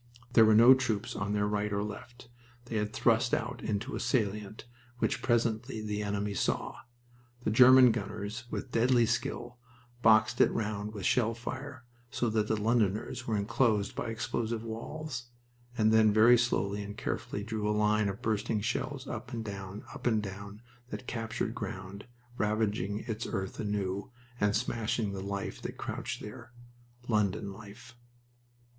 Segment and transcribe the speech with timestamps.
[0.33, 2.27] There were no troops on their right or left.
[2.65, 4.65] They had thrust out into a salient,
[4.97, 6.77] which presently the enemy saw.
[7.41, 9.59] The German gunners, with deadly skill,
[10.01, 15.25] boxed it round with shell fire, so that the Londoners were inclosed by explosive walls,
[15.77, 19.83] and then very slowly and carefully drew a line of bursting shells up and down,
[19.93, 22.07] up and down that captured ground,
[22.39, 24.09] ravaging its earth anew
[24.39, 26.53] and smashing the life that crouched there
[27.07, 27.95] London life.